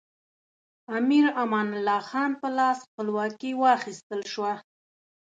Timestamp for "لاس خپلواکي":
2.57-3.51